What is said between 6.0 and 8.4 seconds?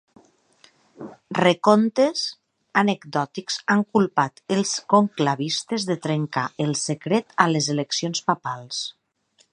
trencar el secret a les eleccions